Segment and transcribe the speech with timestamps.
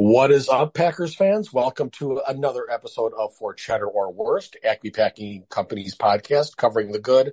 [0.00, 1.52] What is up, Packers fans?
[1.52, 7.00] Welcome to another episode of For Cheddar or Wurst, Acme Packing Company's podcast covering the
[7.00, 7.32] good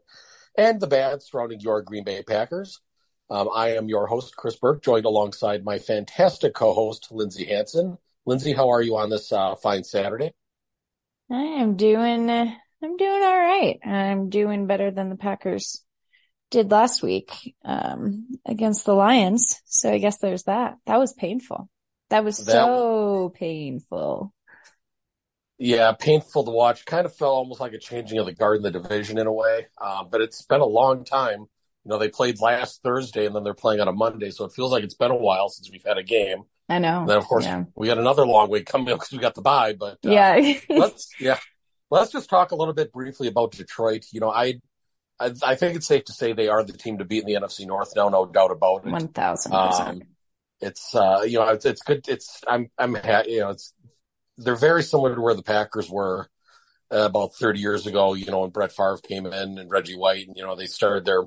[0.58, 2.82] and the bad surrounding your Green Bay Packers.
[3.30, 8.00] Um, I am your host, Kris Burke, joined alongside my fantastic co-host, Lindsay Hanson.
[8.26, 10.34] Lindsay, how are you on this uh, fine Saturday?
[11.30, 13.78] I am doing, I'm doing all right.
[13.86, 15.84] I'm doing better than the Packers
[16.50, 19.62] did last week um, against the Lions.
[19.66, 20.78] So I guess there's that.
[20.88, 21.70] That was painful.
[22.10, 24.34] That was that, so painful.
[25.58, 26.86] Yeah, painful to watch.
[26.86, 29.34] Kind of felt almost like a changing of the guard in the division in a
[29.34, 29.68] way.
[29.80, 31.40] Uh, but it's been a long time.
[31.40, 34.52] You know, they played last Thursday and then they're playing on a Monday, so it
[34.54, 36.44] feels like it's been a while since we've had a game.
[36.68, 37.02] I know.
[37.02, 37.64] And then of course yeah.
[37.76, 39.74] we got another long week coming up because we got the bye.
[39.74, 41.38] But uh, yeah, let's yeah,
[41.92, 44.08] let's just talk a little bit briefly about Detroit.
[44.12, 44.56] You know, I,
[45.20, 47.40] I, I think it's safe to say they are the team to beat in the
[47.40, 48.92] NFC North now, no doubt about it.
[48.92, 50.04] One thousand percent.
[50.66, 52.06] It's uh, you know, it's, it's good.
[52.08, 52.96] It's I'm I'm
[53.28, 53.74] you know, it's
[54.38, 56.28] they're very similar to where the Packers were
[56.94, 58.14] uh, about 30 years ago.
[58.14, 61.06] You know, when Brett Favre came in and Reggie White, and you know, they started
[61.06, 61.24] their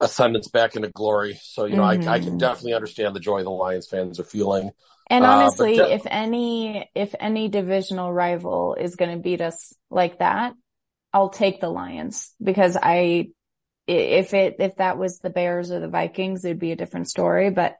[0.00, 1.38] ascendance back into glory.
[1.42, 2.08] So you know, mm-hmm.
[2.08, 2.38] I I can mm-hmm.
[2.38, 4.70] definitely understand the joy the Lions fans are feeling.
[5.08, 9.40] And uh, honestly, uh, de- if any if any divisional rival is going to beat
[9.40, 10.54] us like that,
[11.12, 13.28] I'll take the Lions because I
[13.86, 17.50] if it if that was the Bears or the Vikings, it'd be a different story.
[17.50, 17.76] But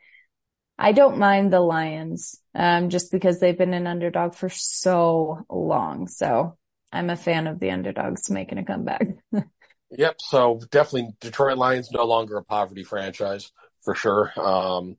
[0.79, 6.09] I don't mind the Lions, um, just because they've been an underdog for so long.
[6.09, 6.57] So
[6.93, 9.07] I'm a fan of the underdogs making a comeback.
[9.91, 10.17] yep.
[10.21, 14.33] So definitely Detroit Lions no longer a poverty franchise for sure.
[14.37, 14.97] Um,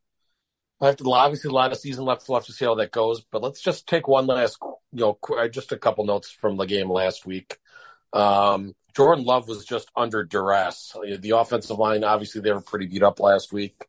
[0.79, 3.23] I have to obviously a lot of season left left to see how that goes,
[3.31, 4.57] but let's just take one last,
[4.91, 7.57] you know, uh, just a couple notes from the game last week.
[8.11, 10.95] Um, Jordan Love was just under duress.
[11.19, 13.87] The offensive line, obviously, they were pretty beat up last week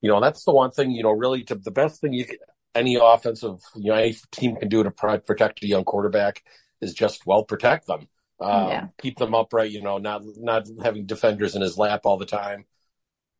[0.00, 2.36] you know, that's the one thing, you know, really to the best thing you can,
[2.74, 6.42] any offensive, you know, any team can do to protect a young quarterback
[6.80, 8.08] is just well protect them.
[8.40, 8.86] Uh, yeah.
[9.02, 12.64] keep them upright, you know, not, not having defenders in his lap all the time.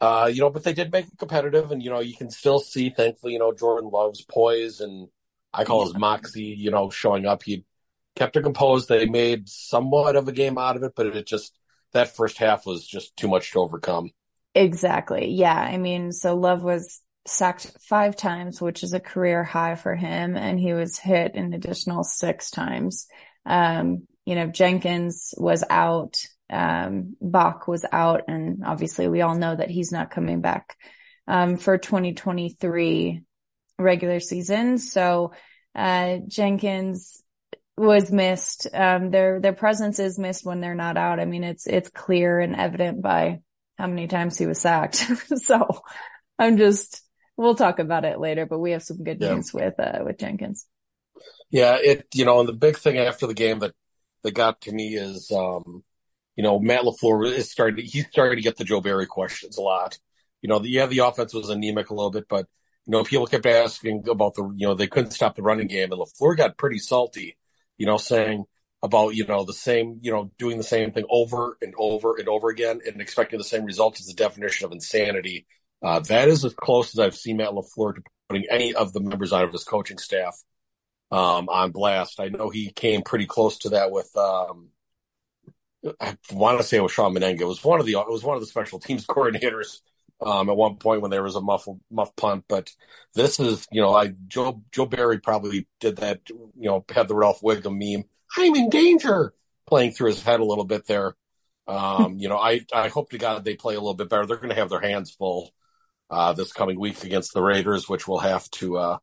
[0.01, 2.59] Uh, you know, but they did make it competitive and, you know, you can still
[2.59, 5.09] see, thankfully, you know, Jordan loves poise and
[5.53, 7.45] I call his moxie, you know, showing up.
[7.45, 7.65] He
[8.17, 8.89] kept it composed.
[8.89, 11.57] They made somewhat of a game out of it, but it just,
[11.93, 14.11] that first half was just too much to overcome.
[14.55, 15.31] Exactly.
[15.31, 15.55] Yeah.
[15.55, 20.37] I mean, so Love was sacked five times, which is a career high for him.
[20.37, 23.07] And he was hit an additional six times.
[23.47, 26.17] Um, you know, Jenkins was out.
[26.51, 28.23] Um, Bach was out.
[28.29, 30.77] And obviously we all know that he's not coming back,
[31.27, 33.23] um, for 2023
[33.79, 34.79] regular season.
[34.79, 35.33] So,
[35.75, 37.23] uh, Jenkins
[37.77, 38.67] was missed.
[38.73, 41.21] Um, their, their presence is missed when they're not out.
[41.21, 43.41] I mean, it's, it's clear and evident by
[43.79, 44.97] how many times he was sacked.
[45.37, 45.83] so
[46.39, 47.03] I'm just,
[47.37, 49.35] we'll talk about it later, but we have some good yeah.
[49.35, 50.67] news with, uh, with Jenkins.
[51.51, 51.77] Yeah.
[51.81, 53.75] It, you know, and the big thing after the game that,
[54.25, 55.85] that got to me is, um,
[56.35, 59.63] you know, Matt LaFleur is starting, he's starting to get the Joe Barry questions a
[59.63, 59.99] lot.
[60.43, 62.47] You know, the, yeah, the offense was anemic a little bit, but,
[62.87, 65.93] you know, people kept asking about the, you know, they couldn't stop the running game
[65.93, 67.37] and LaFleur got pretty salty,
[67.77, 68.45] you know, saying,
[68.83, 72.29] about, you know, the same, you know, doing the same thing over and over and
[72.29, 75.47] over again and expecting the same result is the definition of insanity.
[75.83, 79.01] Uh, that is as close as I've seen Matt LaFleur to putting any of the
[79.01, 80.41] members out of his coaching staff,
[81.11, 82.21] um, on blast.
[82.21, 84.69] I know he came pretty close to that with, um,
[86.01, 87.41] I want to say it was Shawn Mennenga.
[87.41, 89.81] It was one of the, it was one of the special teams coordinators,
[90.21, 92.71] um, at one point when there was a muffled muff punt, but
[93.15, 97.15] this is, you know, I, Joe, Joe Barry probably did that, you know, had the
[97.15, 98.05] Ralph Wiggum meme
[98.39, 99.33] I'm in danger
[99.67, 101.15] playing through his head a little bit there.
[101.67, 104.27] Um, you know, I, I hope to God they play a little bit better.
[104.27, 105.51] They're going to have their hands full,
[106.11, 108.99] uh, this coming week against the Raiders, which we'll have to, uh,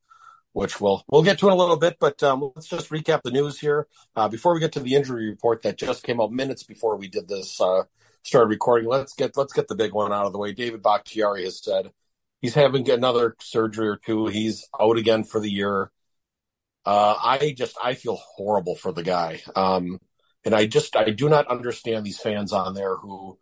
[0.53, 3.31] which we'll, we'll get to in a little bit, but, um, let's just recap the
[3.31, 3.87] news here.
[4.15, 7.07] Uh, before we get to the injury report that just came out minutes before we
[7.07, 7.83] did this, uh,
[8.23, 10.53] started recording, let's get, let's get the big one out of the way.
[10.53, 11.91] David Bakhtiari has said
[12.41, 14.27] he's having another surgery or two.
[14.27, 15.91] He's out again for the year.
[16.85, 19.41] Uh, I just, I feel horrible for the guy.
[19.55, 19.99] Um,
[20.43, 23.39] and I just, I do not understand these fans on there who,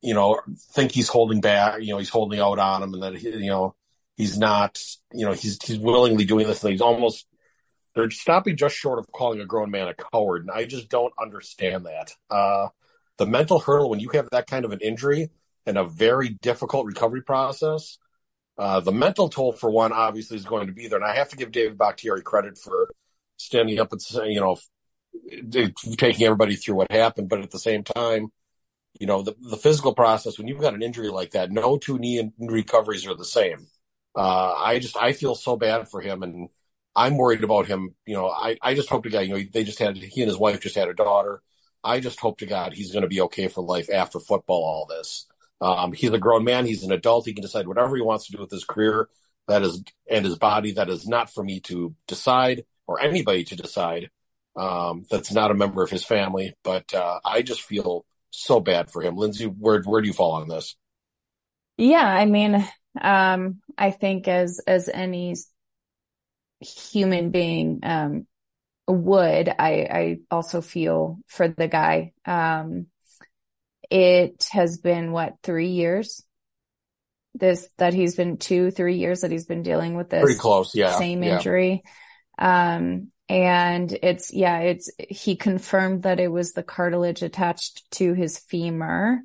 [0.00, 0.40] you know,
[0.72, 3.50] think he's holding back, you know, he's holding out on him and that, he, you
[3.50, 3.74] know,
[4.16, 4.80] he's not,
[5.12, 7.26] you know, he's, he's willingly doing this and he's almost,
[7.94, 10.42] they're stopping just short of calling a grown man a coward.
[10.42, 12.12] And I just don't understand that.
[12.30, 12.68] Uh,
[13.18, 15.28] the mental hurdle when you have that kind of an injury
[15.66, 17.98] and a very difficult recovery process,
[18.60, 20.98] uh, the mental toll, for one, obviously is going to be there.
[20.98, 22.90] And I have to give David Bakhtiari credit for
[23.38, 24.56] standing up and saying, you know,
[25.96, 27.28] taking everybody through what happened.
[27.28, 28.28] But at the same time,
[29.00, 31.98] you know, the, the physical process, when you've got an injury like that, no two
[31.98, 33.66] knee recoveries are the same.
[34.14, 36.22] Uh, I just, I feel so bad for him.
[36.22, 36.48] And,
[36.96, 37.94] I'm worried about him.
[38.04, 40.28] You know, I, I just hope to God, you know, they just had, he and
[40.28, 41.40] his wife just had a daughter.
[41.84, 44.86] I just hope to God he's going to be okay for life after football, all
[44.86, 45.26] this.
[45.60, 46.66] Um, he's a grown man.
[46.66, 47.26] He's an adult.
[47.26, 49.08] He can decide whatever he wants to do with his career
[49.48, 50.72] that is, and his body.
[50.72, 54.10] That is not for me to decide or anybody to decide.
[54.56, 58.90] Um, that's not a member of his family, but, uh, I just feel so bad
[58.90, 59.16] for him.
[59.16, 60.76] Lindsay, where, where do you fall on this?
[61.76, 62.06] Yeah.
[62.06, 62.66] I mean,
[63.00, 65.34] um, I think as, as any
[66.60, 68.26] human being, um,
[68.88, 72.12] would, I, I also feel for the guy.
[72.26, 72.86] Um,
[73.90, 76.24] it has been what, three years?
[77.34, 80.22] This, that he's been two, three years that he's been dealing with this.
[80.22, 80.74] Pretty close.
[80.74, 80.98] Yeah.
[80.98, 81.36] Same yeah.
[81.36, 81.82] injury.
[82.38, 88.38] Um, and it's, yeah, it's, he confirmed that it was the cartilage attached to his
[88.38, 89.20] femur,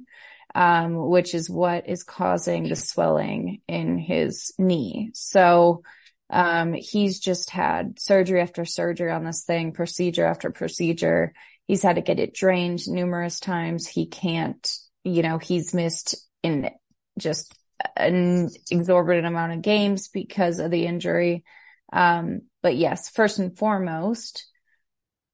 [0.53, 5.09] um, which is what is causing the swelling in his knee.
[5.13, 5.81] So,
[6.29, 11.33] um, he's just had surgery after surgery on this thing, procedure after procedure.
[11.67, 13.87] He's had to get it drained numerous times.
[13.87, 14.69] He can't,
[15.03, 16.69] you know, he's missed in
[17.17, 17.55] just
[17.95, 21.43] an exorbitant amount of games because of the injury.
[21.91, 24.47] Um, but yes, first and foremost,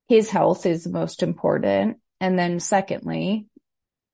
[0.07, 1.97] his health is most important.
[2.19, 3.47] And then secondly,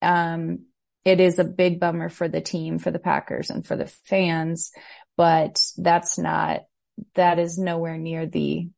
[0.02, 0.66] um,
[1.04, 4.72] it is a big bummer for the team, for the Packers and for the fans,
[5.16, 6.62] but that's not,
[7.16, 8.70] that is nowhere near the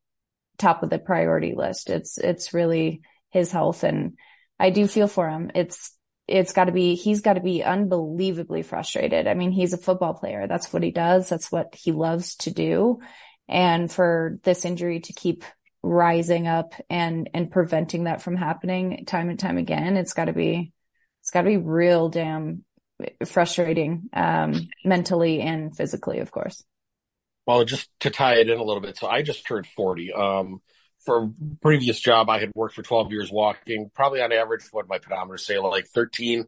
[0.57, 1.89] top of the priority list.
[1.89, 3.83] It's, it's really his health.
[3.83, 4.17] And
[4.59, 5.51] I do feel for him.
[5.55, 5.95] It's,
[6.27, 9.27] it's got to be, he's got to be unbelievably frustrated.
[9.27, 10.47] I mean, he's a football player.
[10.47, 11.29] That's what he does.
[11.29, 12.99] That's what he loves to do.
[13.47, 15.43] And for this injury to keep
[15.81, 20.33] rising up and, and preventing that from happening time and time again, it's got to
[20.33, 20.71] be,
[21.21, 22.63] it's got to be real damn
[23.25, 26.63] frustrating, um, mentally and physically, of course.
[27.47, 28.97] Well, just to tie it in a little bit.
[28.97, 30.13] So I just turned 40.
[30.13, 30.61] Um,
[31.05, 31.31] for
[31.61, 35.37] previous job, I had worked for 12 years walking, probably on average, what my pedometer
[35.37, 36.45] say, like 13,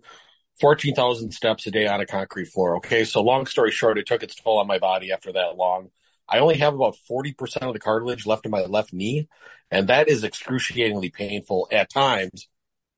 [0.59, 2.77] 14,000 steps a day on a concrete floor.
[2.77, 3.05] Okay.
[3.05, 5.89] So long story short, it took its toll on my body after that long.
[6.27, 9.27] I only have about 40% of the cartilage left in my left knee,
[9.69, 12.47] and that is excruciatingly painful at times.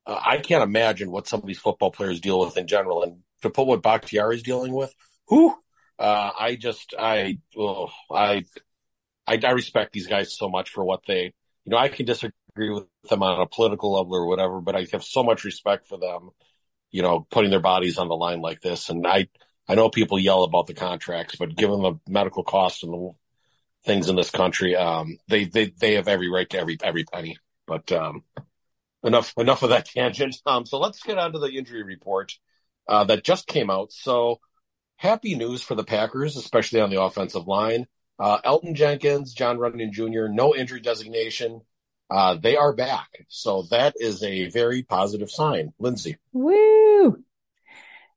[0.06, 3.02] Uh, I can't imagine what some of these football players deal with in general.
[3.04, 4.94] And to put what Bakhtiari is dealing with,
[5.28, 5.56] who,
[5.98, 8.44] uh, I just, I, oh, I,
[9.26, 11.34] I, I respect these guys so much for what they,
[11.66, 14.88] you know, I can disagree with them on a political level or whatever, but I
[14.92, 16.30] have so much respect for them,
[16.92, 18.90] you know, putting their bodies on the line like this.
[18.90, 19.28] And I,
[19.68, 23.12] I know people yell about the contracts, but given the medical costs and the
[23.86, 27.38] things in this country, um, they, they, they have every right to every, every penny.
[27.66, 28.24] But, um,
[29.04, 30.38] enough, enough of that tangent.
[30.46, 32.38] Um, so let's get on to the injury report,
[32.88, 33.94] uh, that just came out.
[33.94, 34.42] So
[34.98, 37.88] happy news for the Packers, especially on the offensive line.
[38.20, 41.62] Uh, Elgton Jenkins, John Runyan Jr., no injury designation.
[42.10, 43.26] Uh, they are back.
[43.28, 45.74] So that is a very positive sign.
[45.80, 46.18] Lindsay.
[46.32, 47.24] Woo!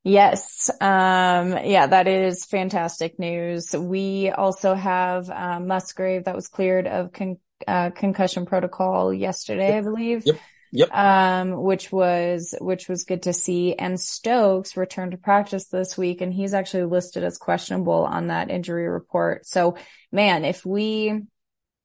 [0.04, 0.70] Yes.
[0.81, 3.72] Um, yeah, that is fantastic news.
[3.75, 9.81] We also have um, Musgrave that was cleared of con- uh, concussion protocol yesterday, I
[9.81, 10.25] believe.
[10.25, 10.37] Yep.
[10.73, 10.93] Yep.
[10.93, 13.75] Um, which was, which was good to see.
[13.75, 18.51] And Stokes returned to practice this week and he's actually listed as questionable on that
[18.51, 19.47] injury report.
[19.47, 19.77] So
[20.13, 21.23] man, if we,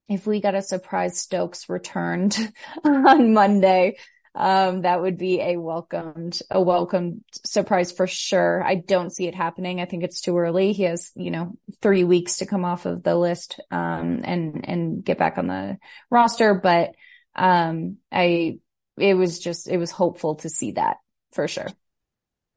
[0.09, 2.37] if we got a surprise Stokes returned
[2.83, 3.97] on Monday,
[4.33, 8.63] um, that would be a welcomed, a welcomed surprise for sure.
[8.63, 9.81] I don't see it happening.
[9.81, 10.71] I think it's too early.
[10.71, 15.03] He has, you know, three weeks to come off of the list, um, and, and
[15.03, 15.77] get back on the
[16.09, 16.53] roster.
[16.53, 16.95] But,
[17.35, 18.59] um, I,
[19.01, 20.97] it was just, it was hopeful to see that
[21.31, 21.67] for sure.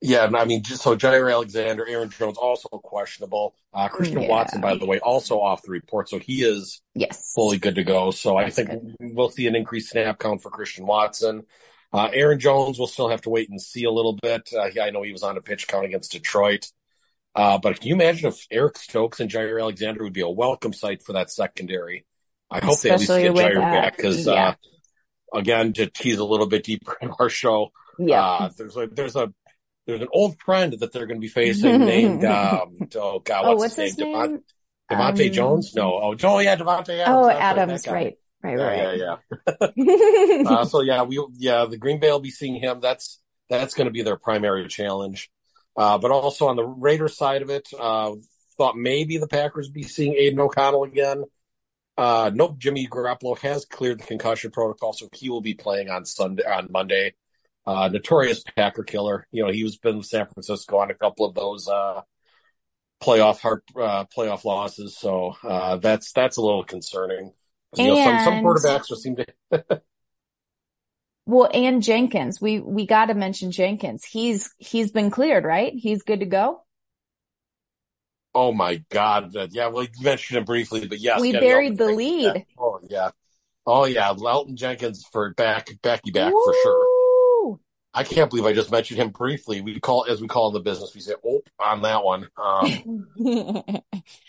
[0.00, 3.54] Yeah, I mean, just so Jaire Alexander, Aaron Jones also questionable.
[3.72, 4.28] Uh, Christian yeah.
[4.28, 7.84] Watson, by the way, also off the report, so he is yes fully good to
[7.84, 8.10] go.
[8.10, 8.96] So I think good.
[9.00, 11.44] we'll see an increased snap count for Christian Watson.
[11.90, 14.50] Uh, Aaron Jones will still have to wait and see a little bit.
[14.52, 16.70] Uh, I know he was on a pitch count against Detroit.
[17.34, 20.74] Uh, but can you imagine if Eric Stokes and Jaire Alexander would be a welcome
[20.74, 22.04] sight for that secondary?
[22.50, 24.54] I hope Especially they at least get Jaire back because yeah.
[25.34, 29.16] Again, to tease a little bit deeper in our show, yeah, uh, there's a there's
[29.16, 29.32] a
[29.86, 33.48] there's an old friend that they're going to be facing named um, oh god, oh,
[33.50, 34.12] what's, what's his, his name?
[34.18, 34.42] name?
[34.90, 35.74] Davante um, Jones?
[35.74, 37.08] No, oh, oh yeah, Davante Adams.
[37.08, 38.18] Oh, Adams, right.
[38.42, 38.98] Right, right.
[38.98, 40.42] Yeah, yeah, yeah.
[40.50, 42.80] uh, so yeah, we yeah the Green Bay will be seeing him.
[42.80, 45.30] That's that's going to be their primary challenge.
[45.76, 48.12] Uh, but also on the Raiders side of it, uh,
[48.56, 51.24] thought maybe the Packers be seeing Aidan O'Connell again.
[51.96, 56.04] Uh, nope, Jimmy Garoppolo has cleared the concussion protocol, so he will be playing on
[56.04, 57.14] Sunday, on Monday.
[57.66, 59.26] Uh, notorious Packer killer.
[59.30, 62.02] You know, he was been in San Francisco on a couple of those, uh,
[63.02, 64.96] playoff heart, uh, playoff losses.
[64.98, 67.32] So uh, that's that's a little concerning.
[67.76, 69.26] You know, some some quarterbacks just seem to.
[71.26, 74.04] well, and Jenkins, we we got to mention Jenkins.
[74.04, 75.72] He's he's been cleared, right?
[75.74, 76.63] He's good to go.
[78.34, 79.32] Oh my God!
[79.52, 82.34] Yeah, well, you mentioned him briefly, but yes, We buried the Elgton Jenkins back.
[82.36, 82.46] lead.
[82.58, 83.10] Oh yeah,
[83.66, 86.86] oh yeah, Elgton Jenkins for back Becky back for sure.
[87.96, 89.60] I can't believe I just mentioned him briefly.
[89.60, 92.26] We call as we call in the business, we say "oh" on that one.
[92.36, 93.06] Um,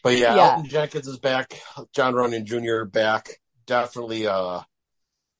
[0.03, 0.55] but yeah, Yeah.
[0.57, 1.59] Elgton Jenkins is back.
[1.91, 2.85] John Runyan Jr.
[2.85, 3.29] back.
[3.65, 4.61] Definitely uh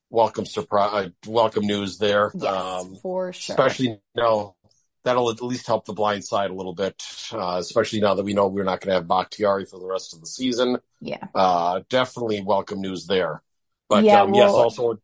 [0.10, 2.32] welcome surprise, welcome news there.
[2.34, 3.54] Yes, Um, for sure.
[3.56, 4.56] especially now
[5.06, 7.02] that'll at least help the blind side a little bit.
[7.32, 10.14] Uh, especially now that we know we're not going to have Bakhtiari for the rest
[10.14, 10.80] of the season.
[11.00, 11.24] Yeah.
[11.34, 13.42] Uh, definitely welcome news there.
[13.88, 15.00] But Yeah, um, yes, also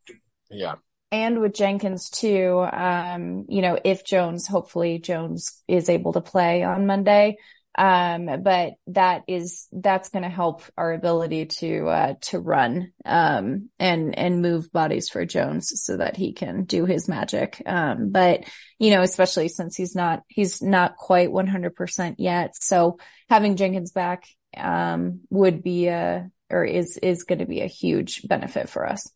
[0.50, 0.76] yeah.
[1.12, 6.64] And with Jenkins too, um, you know, if Jones, hopefully Jones is able to play
[6.64, 7.38] on Monday.
[7.78, 13.70] Um, but that is, that's going to help our ability to, uh, to run, um,
[13.80, 17.62] and, and move bodies for Jones so that he can do his magic.
[17.66, 18.44] Um, but,
[18.78, 22.56] you know, especially since he's not, he's not quite 100% yet.
[22.56, 23.00] So
[23.30, 24.26] having Jenkins back,
[24.58, 29.10] um, would be a, or is, is going to be a huge benefit for us.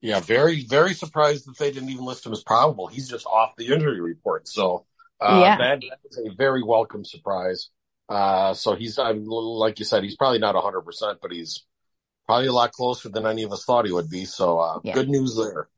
[0.00, 2.86] Yeah, very, very surprised that they didn't even list him as probable.
[2.86, 4.46] He's just off the injury report.
[4.46, 4.86] So,
[5.20, 5.56] uh, Yeah.
[5.58, 7.70] that, that is a very welcome surprise.
[8.08, 11.64] Uh, so he's, I'm, like you said, he's probably not hundred percent, but he's
[12.26, 14.24] probably a lot closer than any of us thought he would be.
[14.24, 14.94] So, uh, Yeah.
[14.94, 15.68] good news there.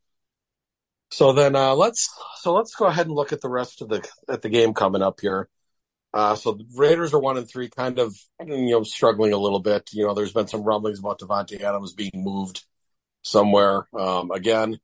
[1.09, 4.07] So then, uh, let's, so let's go ahead and look at the rest of the,
[4.29, 5.49] at the game coming up here.
[6.13, 9.59] Uh, so the Raiders are one and three, kind of, you know, struggling a little
[9.59, 9.89] bit.
[9.93, 12.65] You know, there's been some rumblings about Davante Adams being moved
[13.21, 13.87] somewhere.
[13.93, 14.79] Um, again,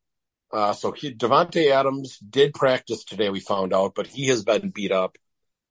[0.52, 4.70] uh, so he, Davante Adams did practice today, we found out, but he has been
[4.70, 5.18] beat up.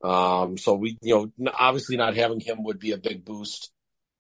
[0.05, 3.71] Um, so we, you know, obviously not having him would be a big boost,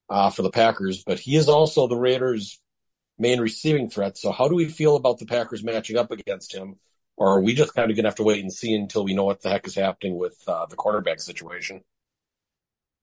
[0.09, 2.61] uh, for the Packers, but he is also the Raiders'
[3.19, 4.17] main receiving threat.
[4.17, 6.77] So how do we feel about the Packers matching up against him?
[7.17, 9.15] Or are we just kind of going to have to wait and see until we
[9.15, 11.83] know what the heck is happening with, uh, the cornerback situation?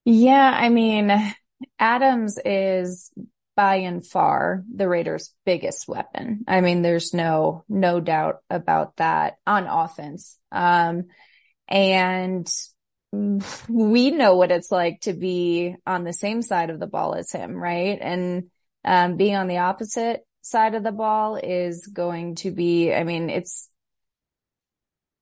[0.04, 1.10] Yeah, I mean,
[1.78, 3.10] Adams is
[3.56, 6.44] by and far the Raiders' biggest weapon.
[6.48, 10.38] I mean, there's no no doubt about that on offense.
[10.50, 11.04] Um,
[11.68, 12.48] and
[13.68, 17.30] we know what it's like to be on the same side of the ball as
[17.30, 17.98] him, right?
[18.00, 18.50] And
[18.84, 23.30] um, being on the opposite side of the ball is going to be, I mean,
[23.30, 23.68] it's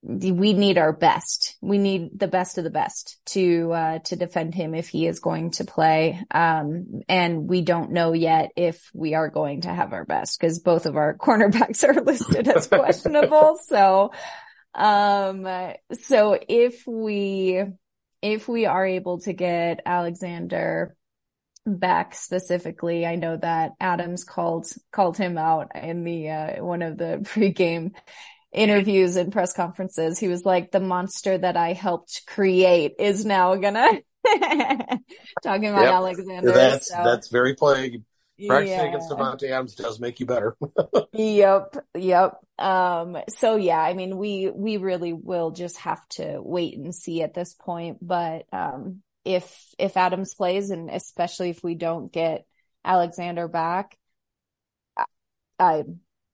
[0.02, 1.56] we need our best.
[1.61, 5.21] We need the best of the best to uh, to defend him if he is
[5.21, 6.21] going to play.
[6.30, 10.59] Um, and we don't know yet if we are going to have our best because
[10.59, 13.59] both of our cornerbacks are listed as questionable.
[13.64, 14.11] so,
[14.75, 15.47] um,
[15.92, 17.62] so if we
[18.21, 20.97] if we are able to get Alexander
[21.64, 26.99] back specifically, I know that Adams called called him out in the uh, one of
[26.99, 27.92] the pregame
[28.52, 30.18] interviews and press conferences.
[30.18, 34.00] He was like, the monster that I helped create is now gonna
[35.42, 35.94] talking about Yep.
[35.94, 36.52] Alexander.
[36.52, 38.02] That's, so, that's very plague.
[38.47, 38.88] Practicing yeah.
[38.88, 40.56] against Davante Adams does make you better.
[41.14, 42.38] Yep, yep.
[42.59, 47.23] Um, so yeah, I mean, we, we really will just have to wait and see
[47.23, 47.99] at this point.
[48.00, 52.47] But, um, if, if Adams plays and especially if we don't get
[52.82, 53.97] Alexander back,
[54.97, 55.04] I,
[55.61, 55.85] I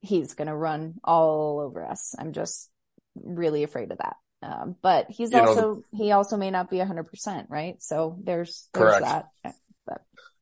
[0.01, 2.15] he's going to run all over us.
[2.19, 2.71] I'm just
[3.17, 4.17] really afraid of that.
[4.43, 7.83] Um, but he's You know, also, he also may not be hundred percent, right?
[7.83, 9.27] So there's, there's Correct.
[9.43, 9.55] that.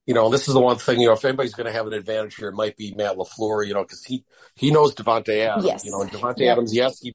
[0.05, 1.95] you know, this is the one thing, you know, if anybody's going to have an
[1.95, 5.65] advantage here, it might be Matt LaFleur, you know, because he, he knows Davante Adams,
[5.65, 5.85] Yes.
[5.85, 6.53] you know, and Davante Yep.
[6.53, 7.13] Adams, yes, he,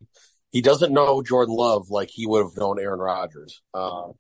[0.50, 3.62] he doesn't know Jordan Love like he would have known Aaron Rodgers.
[3.74, 4.13] Um,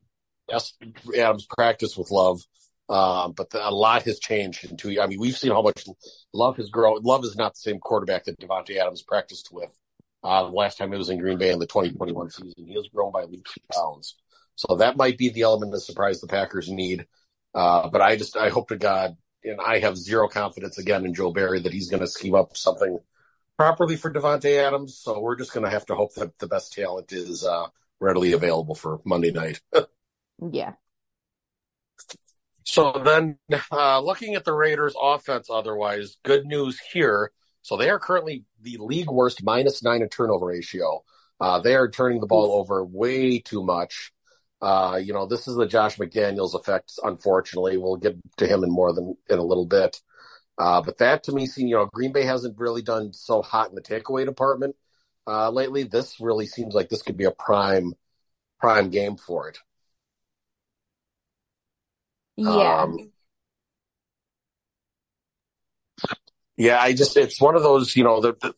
[0.47, 0.73] yes,
[1.17, 2.41] Adams practiced with Love,
[2.91, 5.03] um, but the, a lot has changed in two years.
[5.03, 5.85] I mean, we've seen how much
[6.33, 7.01] Love has grown.
[7.03, 9.69] Love is not the same quarterback that Davante Adams practiced with.
[10.23, 13.11] Uh, last time he was in Green Bay in the 2021 season, he has grown
[13.11, 14.17] by at least two pounds.
[14.55, 17.07] So that might be the element of surprise the Packers need.
[17.55, 21.13] Uh, but I just, I hope to God, and I have zero confidence again in
[21.13, 22.99] Joe Barry that he's going to scheme up something
[23.57, 24.97] properly for Davante Adams.
[24.97, 27.67] So we're just going to have to hope that the best talent is, uh,
[28.01, 29.61] readily available for Monday night.
[30.51, 30.73] Yeah.
[32.63, 33.37] So then,
[33.71, 37.31] uh, looking at the Raiders offense, otherwise, good news here.
[37.63, 41.03] So they are currently the league worst minus nine in turnover ratio.
[41.39, 44.11] Uh, they are turning the ball over way too much.
[44.61, 47.77] Uh, you know, this is the Josh McDaniels effect, unfortunately.
[47.77, 49.99] We'll get to him in more than in a little bit.
[50.57, 53.69] Uh, but that to me, seems, you know, Green Bay hasn't really done so hot
[53.69, 54.75] in the takeaway department,
[55.25, 55.81] uh, lately.
[55.83, 57.93] This really seems like this could be a prime,
[58.59, 59.57] prime game for it.
[62.37, 62.81] Yeah.
[62.81, 63.11] Um,
[66.57, 68.53] yeah, I just it's one of those, you know, the, the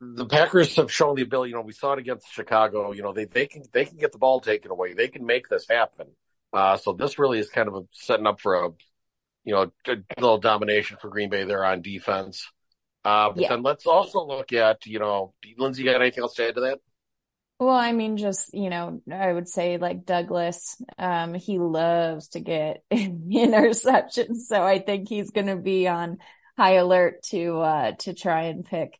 [0.00, 1.50] the Packers have shown the ability.
[1.50, 2.92] You know, we saw it against Chicago.
[2.92, 4.94] You know, they they can they can get the ball taken away.
[4.94, 6.08] They can make this happen.
[6.52, 8.70] Uh, so this really is kind of a, setting up for a,
[9.44, 12.50] you know, a little domination for Green Bay there on defense.
[13.04, 13.48] Uh, but Yeah.
[13.50, 16.60] then let's also look at, you know, Lindsay, you got anything else to add to
[16.62, 16.80] that?
[17.58, 22.40] Well, I mean, just, you know, I would say like Douglas, um, he loves to
[22.40, 24.42] get interceptions.
[24.46, 26.18] So I think he's going to be on
[26.56, 28.98] high alert to, uh, to try and pick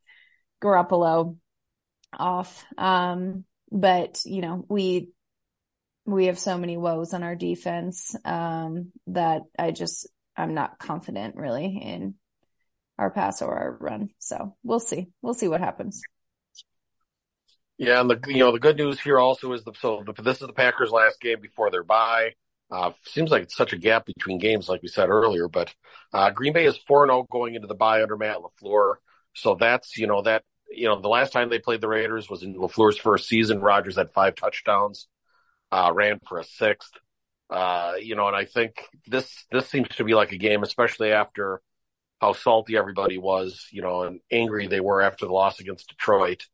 [0.63, 1.37] Garoppolo
[2.13, 2.65] off.
[2.77, 5.11] Um, but, you know, we,
[6.05, 11.37] we have so many woes on our defense, um, that I just, I'm not confident
[11.37, 12.15] really in
[12.99, 14.11] our pass or our run.
[14.19, 15.09] So we'll see.
[15.23, 16.03] We'll see what happens.
[17.79, 20.41] Yeah, and the you know the good news here also is the so the, this
[20.41, 22.35] is the Packers' last game before their bye.
[22.71, 25.49] Uh, seems like it's such a gap between games, like we said earlier.
[25.49, 25.73] But
[26.13, 28.97] uh, Green Bay is four zero going into the bye under Matt Lafleur,
[29.35, 32.43] so that's you know that you know the last time they played the Raiders was
[32.43, 33.61] in Lafleur's first season.
[33.61, 35.07] Rodgers had five touchdowns,
[35.71, 36.93] uh, ran for a sixth.
[37.49, 41.13] Uh, you know, and I think this this seems to be like a game, especially
[41.13, 41.63] after
[42.21, 46.45] how salty everybody was, you know, and angry they were after the loss against Detroit.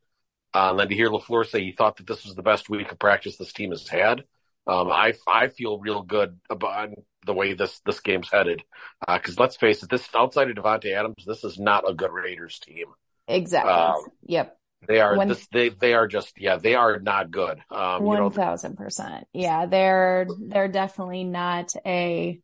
[0.55, 2.93] Uh, and then to hear Lafleur say he thought that this was the best week
[2.93, 4.25] of practice this team has had,
[4.67, 6.91] um, I I feel real good about
[7.27, 8.63] the way this this game's headed.
[9.07, 12.59] Because let's face it, this outside of Davante Adams, this is not a good Raiders
[12.61, 12.87] team.
[13.29, 13.73] Exactly.
[13.73, 14.57] Um, Yep.
[14.87, 17.59] They are When- this they they are just yeah they are not good.
[17.71, 19.27] Um, One thousand percent.
[19.33, 22.41] Yeah, they're they're definitely not a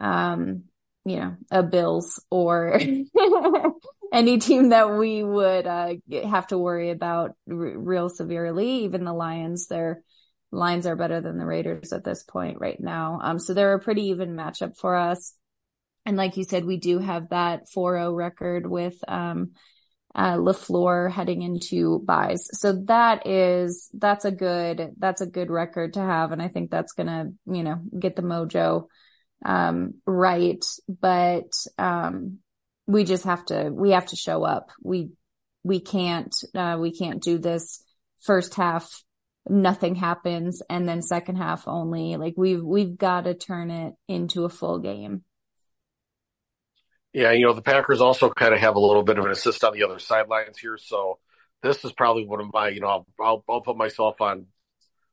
[0.00, 0.64] um,
[1.04, 2.80] you know, a Bills or
[4.14, 5.94] any team that we would uh
[6.24, 8.84] have to worry about r real severely.
[8.84, 10.02] Even the Lions, their
[10.52, 13.20] lines are better than the Raiders at this point right now.
[13.22, 15.34] Um, so they're a pretty even matchup for us.
[16.06, 19.50] And like you said, we do have that 4-0 record with um
[20.14, 22.48] uh, LaFleur heading into buys.
[22.52, 26.30] So that is, that's a good, that's a good record to have.
[26.30, 28.86] And I think that's to, you know, get the mojo,
[29.44, 30.64] um, right.
[30.88, 32.38] But, um,
[32.86, 34.70] we just have to, we have to show up.
[34.82, 35.10] We,
[35.62, 37.82] we can't, uh, we can't do this
[38.20, 39.02] first half.
[39.48, 40.62] Nothing happens.
[40.68, 44.78] And then second half only like we've, we've got to turn it into a full
[44.78, 45.24] game.
[47.12, 49.62] Yeah, you know, the Packers also kind of have a little bit of an assist
[49.62, 50.76] on the other sidelines here.
[50.78, 51.18] So
[51.62, 54.46] this is probably one of my, you know, I'll, I'll, I'll put myself on,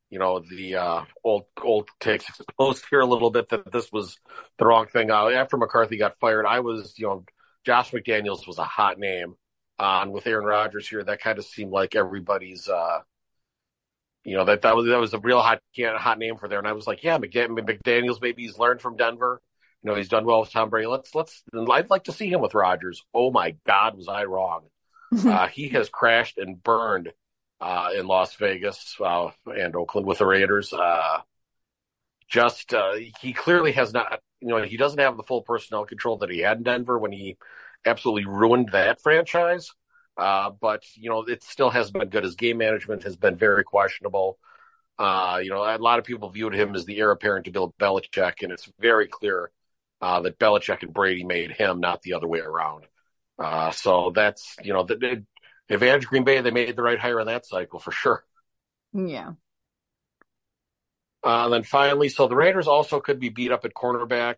[0.09, 4.17] you know, the uh, old old takes exposed here a little bit that this was
[4.57, 5.11] the wrong thing.
[5.11, 7.23] Uh, after McCarthy got fired, I was, you know,
[7.65, 9.35] Josh McDaniels was a hot name.
[9.79, 12.99] Uh, and with Aaron Rodgers here, that kind of seemed like everybody's, uh,
[14.23, 16.59] you know, that that was that was a real hot hot name for there.
[16.59, 19.41] And I was like, yeah, McDaniels maybe he's learned from Denver.
[19.81, 20.85] You know, he's done well with Tom Brady.
[20.85, 21.41] Let's let's.
[21.71, 23.03] I'd like to see him with Rodgers.
[23.13, 24.65] Oh my God, was I wrong?
[25.25, 27.11] uh, he has crashed and burned
[27.59, 30.71] uh, in Las Vegas uh, and Oakland with the Raiders.
[30.71, 31.19] Uh,
[32.31, 34.21] just uh, he clearly has not.
[34.39, 37.11] You know, he doesn't have the full personnel control that he had in Denver when
[37.11, 37.37] he
[37.85, 39.69] absolutely ruined that franchise.
[40.17, 42.23] Uh, but you know, it still hasn't been good.
[42.23, 44.39] His game management has been very questionable.
[44.97, 47.73] Uh, you know, a lot of people viewed him as the heir apparent to Bill
[47.79, 49.51] Belichick, and it's very clear
[50.01, 52.85] uh, that Belichick and Brady made him, not the other way around.
[53.39, 55.25] Uh, so that's, you know, the, the
[55.73, 58.23] advantage Green Bay, they made the right hire in that cycle for sure.
[58.93, 59.31] yeah.
[61.23, 64.35] Uh, and then finally, so the Raiders also could be beat up at cornerback.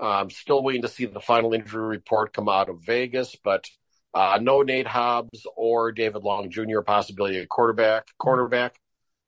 [0.00, 3.64] I'm still waiting to see the final injury report come out of Vegas, but
[4.12, 6.80] uh, no Nate Hobbs or David Long Jr.
[6.80, 8.72] possibility at quarterback, cornerback.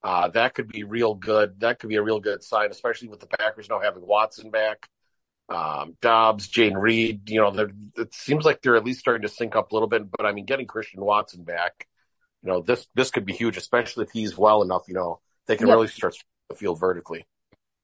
[0.03, 1.61] Uh, that could be real good.
[1.61, 4.89] That could be a real good sign, especially with the Packers now having Watson back.
[5.49, 9.55] Um, Doubs, Jane Reed, you know, it seems like they're at least starting to sync
[9.57, 10.11] up a little bit.
[10.11, 11.87] But I mean, getting Christian Watson back,
[12.43, 14.85] you know, this this could be huge, especially if he's well enough.
[14.89, 15.77] You know, they can Yep.
[15.77, 17.27] really stretch the field vertically.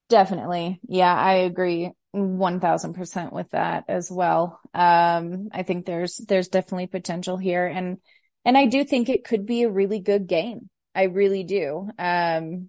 [0.09, 0.81] Definitely.
[0.87, 4.61] Yeah, I agree 1000% with that as well.
[4.75, 7.99] Um, I think there's, there's definitely potential here and,
[8.45, 10.69] and I do think it could be a really good game.
[10.95, 11.89] I really do.
[11.99, 12.69] Um,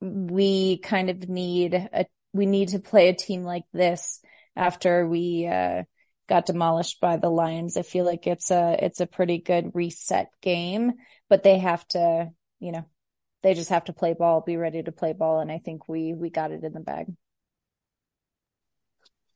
[0.00, 4.20] we kind of need a, we need to play a team like this
[4.54, 5.82] after we, uh,
[6.28, 7.76] got demolished by the Lions.
[7.76, 10.92] I feel like it's a, it's a pretty good reset game,
[11.28, 12.84] but they have to, you know,
[13.44, 16.14] they just have to play ball, be ready to play ball, and I think we
[16.14, 17.06] we got it in the bag.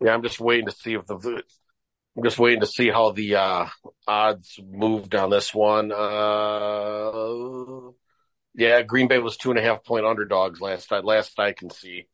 [0.01, 1.43] Yeah, I'm just waiting to see if the
[2.17, 3.67] I'm just waiting to see how the uh,
[4.07, 5.93] odds moved on this one.
[5.93, 7.21] Uh,
[8.55, 11.05] yeah, Green Bay was two and a half point underdogs last night.
[11.05, 12.07] Last I can see,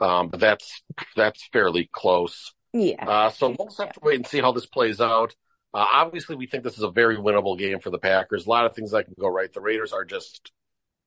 [0.00, 0.82] Um, but that's
[1.14, 2.54] that's fairly close.
[2.72, 3.04] Yeah.
[3.06, 5.34] Uh, so we'll just have to wait and see how this plays out.
[5.74, 8.46] Uh, obviously, we think this is a very winnable game for the Packers.
[8.46, 9.52] A lot of things that can go right.
[9.52, 10.50] The Raiders are just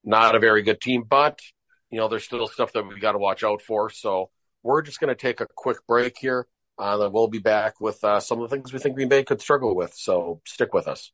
[0.06, 1.39] not a very good team, but
[1.89, 3.89] you know there's still stuff that we got to watch out for.
[3.89, 4.30] So
[4.63, 6.48] we're just going to take a quick break here.
[6.78, 9.24] Uh, then we'll be back with uh, some of the things we think Green Bay
[9.24, 9.94] could struggle with.
[9.96, 11.12] So stick with us.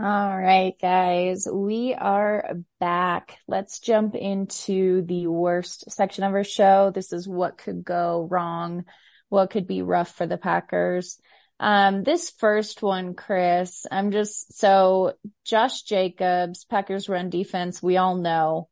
[0.00, 3.38] All right, guys, we are back.
[3.46, 6.90] Let's jump into the worst section of our show.
[6.92, 8.84] This is what could go wrong,
[9.28, 11.20] what could be rough for the Packers.
[11.62, 15.12] Um, this first one, Chris, I'm just so
[15.44, 18.68] Josh Jacobs, Packers run defense, we all know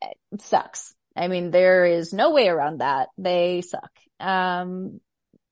[0.00, 0.94] it sucks.
[1.14, 3.10] I mean, there is no way around that.
[3.18, 3.90] They suck.
[4.20, 5.02] Um,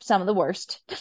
[0.01, 0.81] some of the worst.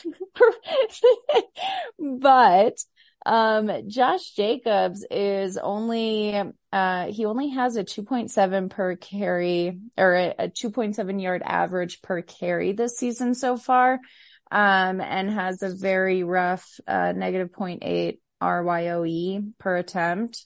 [2.00, 2.78] but
[3.26, 6.38] um, Josh Jacobs is only,
[6.74, 12.22] uh, he only has a 2.7 per carry or a, a 2.7 yard average per
[12.22, 14.02] carry this season so far.
[14.52, 20.46] Um, and has a very rough, uh, negative 0.8 RYOE per attempt.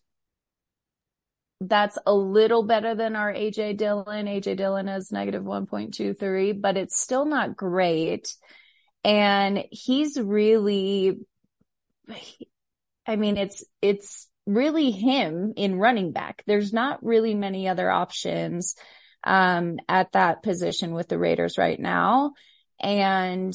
[1.62, 4.28] That's a little better than our AJ Dillon.
[4.28, 8.36] AJ Dillon is negative 1.23, but it's still not great.
[9.04, 11.18] And he's really,
[13.08, 16.44] I mean, it's, it's really him in running back.
[16.46, 18.76] There's not really many other options,
[19.24, 22.34] um, at that position with the Raiders right now.
[22.80, 23.54] And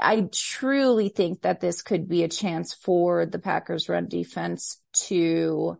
[0.00, 5.78] I truly think that this could be a chance for the Packers run defense to,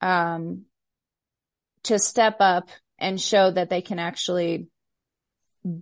[0.00, 0.64] um,
[1.84, 2.68] to step up
[2.98, 4.68] and show that they can actually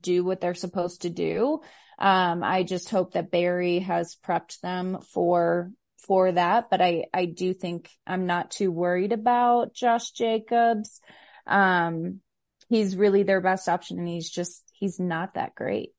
[0.00, 1.60] do what they're supposed to do.
[1.98, 7.26] Um, I just hope that Barry has prepped them for for that, but I I
[7.26, 11.00] do think I'm not too worried about Josh Jacobs.
[11.46, 12.20] Um,
[12.68, 15.90] he's really their best option, and he's just he's not that great.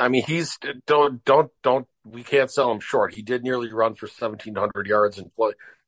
[0.00, 3.14] I mean, he's don't don't don't we can't sell him short.
[3.14, 5.30] He did nearly run for 1,700 yards and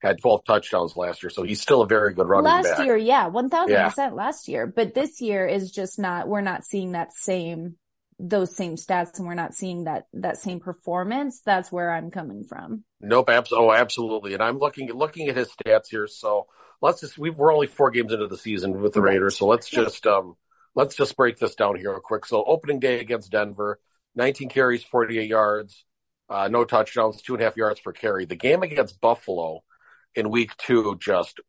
[0.03, 2.85] had 12 touchdowns last year, so he's still a very good running last back.
[2.85, 4.67] year, yeah, 1,000% last year.
[4.67, 7.77] But this year is just not, we're not seeing that same,
[8.19, 11.41] those same stats and we're not seeing that, that same performance.
[11.45, 12.85] That's where I'm coming from.
[13.01, 13.31] Nope.
[13.31, 14.35] Abs- oh, absolutely.
[14.35, 16.07] And I'm looking, looking at his stats here.
[16.07, 16.47] So
[16.81, 19.39] let's just, we we're only four games into the season with the Raiders.
[19.39, 20.37] So let's just, um,
[20.75, 22.27] let's just break this down here real quick.
[22.27, 23.79] So opening day against Denver,
[24.15, 25.85] 19 carries, 48 yards,
[26.29, 28.25] uh, no touchdowns, two and a half yards per carry.
[28.25, 29.63] The game against Buffalo
[30.15, 31.41] in week two just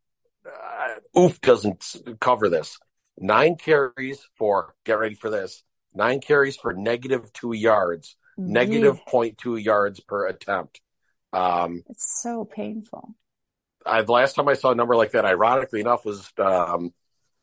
[0.46, 1.86] uh, oof doesn't
[2.20, 2.78] cover this.
[3.18, 5.64] Nine carries for get ready for this.
[5.94, 9.12] Nine carries for negative two yards, negative Yeah.
[9.12, 10.82] 0.2 yards per attempt.
[11.32, 13.16] Um, It's so painful.
[13.86, 16.94] I, the last time I saw a number like that, ironically enough, was um,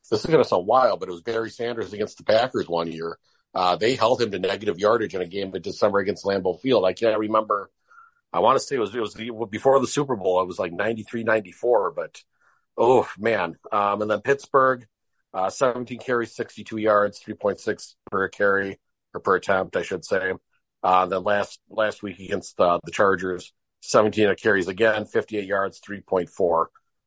[0.09, 2.91] this is going to sound wild, but it was Barry Sanders against the Packers one
[2.91, 3.17] year.
[3.53, 6.85] Uh, they held him to negative yardage in a game in December against Lambeau Field.
[6.85, 7.69] I can't remember.
[8.33, 8.99] I want to say it was, it
[9.35, 10.41] was before the Super Bowl.
[10.41, 12.21] It was like 93, 94, but
[12.77, 13.57] oh man.
[13.71, 14.87] Um, and then Pittsburgh,
[15.33, 18.79] uh, 17 carries, 62 yards, 3.6 per carry
[19.13, 20.33] or per attempt, I should say.
[20.83, 26.65] Uh, then last, last week against uh, the Chargers, 17 carries again, 58 yards, 3.4,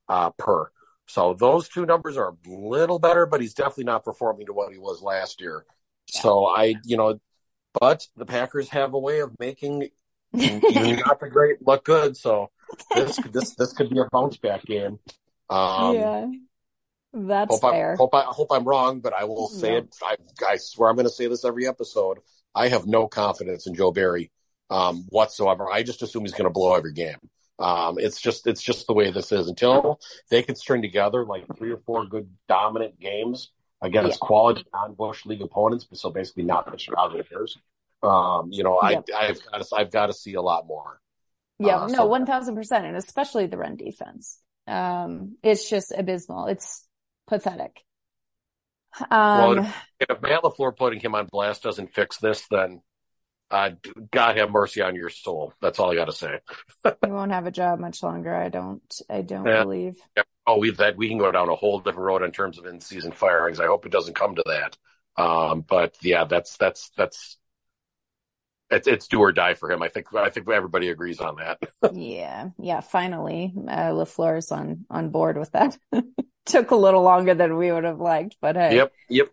[0.09, 0.70] uh, per.
[1.07, 4.72] So those two numbers are a little better, but he's definitely not performing to what
[4.72, 5.64] he was last year.
[6.06, 7.20] So I, you know,
[7.80, 9.88] but the Packers have a way of making
[10.32, 12.16] not the great look good.
[12.16, 12.50] So
[12.94, 14.98] this this this could be a bounce back game.
[15.50, 16.26] Um, yeah.
[17.12, 17.92] That's hope fair.
[17.92, 19.78] I hope I hope I'm wrong, but I will say Yeah.
[19.78, 19.96] it.
[20.02, 22.18] I, I swear I'm going to say this every episode.
[22.54, 24.30] I have no confidence in Joe Barry
[24.70, 25.70] um, whatsoever.
[25.70, 27.18] I just assume he's going to blow every game.
[27.60, 29.48] Um, it's just it's just the way this is.
[29.48, 33.50] Until they can string together like three or four good dominant games
[33.84, 37.58] against quality non-Bush league opponents, but so basically not the Chicago Bears.
[38.02, 39.04] Um, you know, Yep.
[39.14, 41.00] I I've got to I've got to see a lot more.
[41.58, 44.40] Yeah, Uh, no, so- one thousand percent, and especially the run defense.
[44.66, 46.46] Um, it's just abysmal.
[46.46, 46.86] It's
[47.26, 47.84] pathetic.
[49.10, 52.80] Um, Well, if Matt Lafleur putting him on blast doesn't fix this, then
[53.50, 53.70] uh,
[54.10, 55.52] God have mercy on your soul.
[55.60, 56.38] That's all I got to say.
[57.04, 58.34] he won't have a job much longer.
[58.34, 58.82] I don't.
[59.10, 59.62] I don't Yeah.
[59.64, 59.96] believe.
[60.46, 63.12] Oh, we've that we can go down a whole different road in terms of in-season
[63.12, 63.61] firings.
[63.61, 64.76] I hope it doesn't come to that.
[65.22, 67.38] Um, but yeah, that's that's that's
[68.70, 69.83] it's it's do or die for him.
[69.83, 71.59] I think I think everybody agrees on that.
[71.94, 72.80] Yeah, yeah.
[72.80, 75.76] Finally, uh, Lafleur's on on board with that.
[76.46, 78.76] Took a little longer than we would have liked, but hey.
[78.76, 79.28] Yep, yep.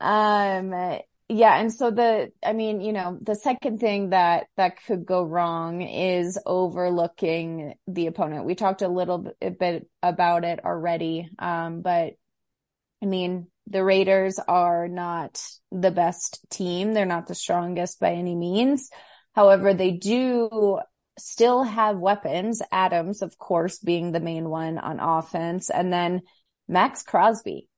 [0.00, 0.74] Um,
[1.36, 5.24] Yeah, and so the I mean, you know, the second thing that that could go
[5.24, 8.44] wrong is overlooking the opponent.
[8.44, 11.28] We talked a little bit about it already.
[11.40, 12.12] Um, but
[13.02, 16.94] I mean, the Raiders are not the best team.
[16.94, 18.88] They're not the strongest by any means.
[19.34, 20.78] However, they do
[21.18, 22.62] still have weapons.
[22.70, 26.22] Adams, of course, being the main one on offense, and then
[26.68, 27.68] Maxx Crosby.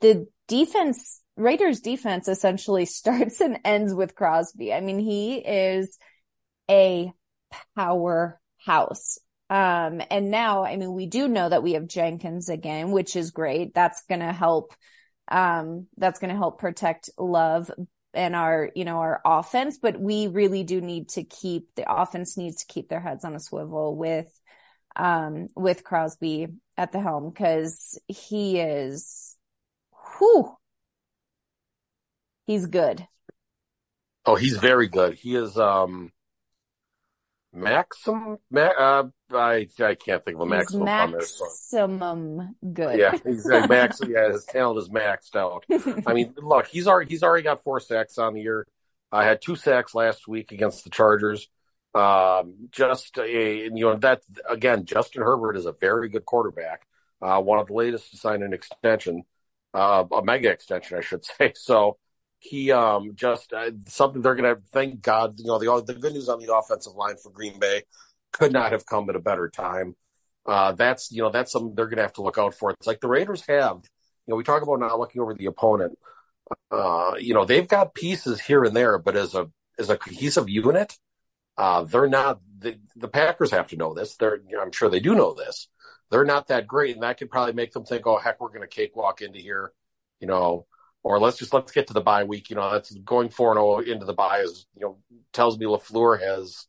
[0.00, 4.72] The defense, Raiders defense essentially starts and ends with Crosby.
[4.72, 5.98] I mean, he is
[6.70, 7.12] a
[7.76, 9.18] powerhouse.
[9.50, 13.30] Um, and now, I mean, we do know that we have Jenkins again, which is
[13.30, 13.74] great.
[13.74, 14.74] That's going to help.
[15.28, 17.70] Um, that's going to help protect Love
[18.12, 22.36] and our, you know, our offense, but we really do need to keep the offense
[22.36, 24.28] needs to keep their heads on a swivel with,
[24.96, 29.36] um, with Crosby at the helm because he is,
[30.18, 30.54] whew,
[32.46, 33.06] he's good.
[34.26, 35.14] Oh, he's very good.
[35.14, 36.12] He is, um,
[37.52, 40.84] Maxim, uh, I I can't think of a maximum.
[40.86, 42.98] Maximum good.
[42.98, 44.00] Yeah, he's max.
[44.06, 45.64] yeah, his talent is maxed out.
[46.06, 48.66] I mean, look, he's already he's already got four sacks on the year.
[49.12, 51.48] I had two sacks last week against the Chargers.
[51.94, 56.86] Um, just a you know that again, Justin Herbert is a very good quarterback.
[57.22, 59.22] Uh, one of the latest to sign an extension,
[59.72, 61.52] uh, a mega extension, I should say.
[61.54, 61.98] So
[62.44, 65.38] he um, just uh, something they're going to thank God.
[65.38, 67.82] You know, the the good news on the offensive line for Green Bay
[68.32, 69.96] could not have come at a better time.
[70.44, 72.70] Uh, that's you know that's something they're going to have to look out for.
[72.70, 73.76] It's like the Raiders have.
[74.26, 75.98] You know, we talk about not looking over the opponent.
[76.70, 80.48] Uh, you know, they've got pieces here and there, but as a as a cohesive
[80.50, 80.98] unit,
[81.56, 82.40] uh, they're not.
[82.58, 84.16] The, the Packers have to know this.
[84.16, 85.68] They're I'm sure they do know this.
[86.10, 88.60] They're not that great, and that could probably make them think, "Oh heck, we're going
[88.60, 89.72] to cakewalk into here."
[90.20, 90.66] You know,
[91.04, 92.50] or let's just let's get to the bye week.
[92.50, 94.98] You know, that's going four and zero oh into the bye is you know
[95.32, 96.66] tells me Lafleur has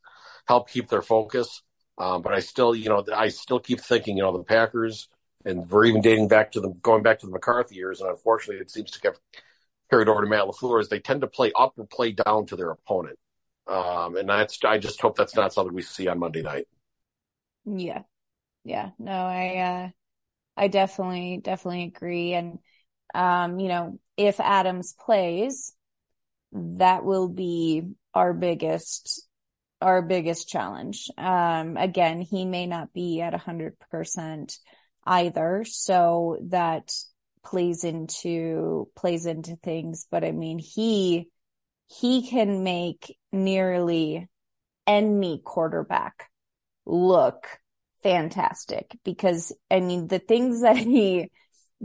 [0.48, 1.64] helped keep their focus.
[1.98, 5.08] Um, but I still, you know, I still keep thinking, you know, the Packers,
[5.46, 8.62] and we're even dating back to the going back to the McCarthy years, and unfortunately,
[8.62, 9.18] it seems to have
[9.90, 10.82] carried over to Matt Lafleur.
[10.82, 13.18] Is they tend to play up or play down to their opponent,
[13.68, 16.68] um, and that's I just hope that's not something we see on Monday night.
[17.66, 18.02] Yeah,
[18.66, 19.90] yeah, no, I, uh,
[20.58, 22.60] I definitely, definitely agree, and
[23.16, 25.74] um, you know, if Adams plays,
[26.52, 29.28] that will be our biggest
[29.82, 31.10] our biggest challenge.
[31.18, 34.58] Um, again, he may not be at a hundred percent
[35.06, 35.64] either.
[35.68, 36.92] So that
[37.44, 40.08] plays into, plays into things.
[40.10, 41.30] But I mean, he,
[41.88, 44.28] he can make nearly
[44.88, 46.30] any quarterback
[46.86, 47.46] look
[48.02, 51.30] fantastic because I mean, the things that he,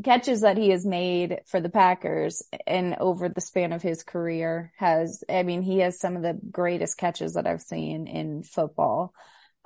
[0.04, 4.72] catches that he has made for the Packers and over the span of his career
[4.76, 9.12] has, I mean, he has some of the greatest catches that I've seen in football.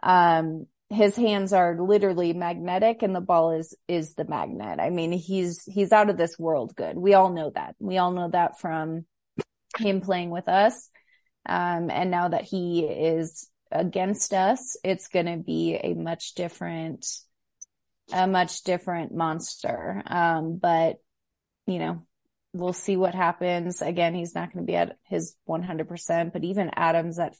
[0.02, 4.80] Um, his hands are literally magnetic and the ball is, is the magnet.
[4.80, 6.96] I mean, he's, he's out of this world good.
[6.96, 7.74] We all know that.
[7.78, 9.06] We all know that from
[9.78, 10.90] him playing with us.
[11.46, 17.06] Um, and now that he is against us, it's going to be a much different,
[18.12, 20.02] a much different monster.
[20.06, 20.96] Um, but
[21.66, 22.02] you know,
[22.52, 23.82] we'll see what happens.
[23.82, 27.34] Again, he's not going to be at his 100%, but even Adams at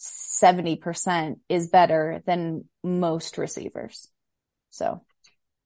[0.00, 4.08] 70% is better than most receivers.
[4.70, 5.02] So.